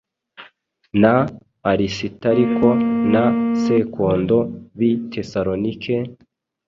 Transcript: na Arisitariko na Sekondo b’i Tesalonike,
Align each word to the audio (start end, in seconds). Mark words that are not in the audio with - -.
na 1.01 1.13
Arisitariko 1.71 2.67
na 3.13 3.23
Sekondo 3.63 4.37
b’i 4.77 4.91
Tesalonike, 5.11 5.95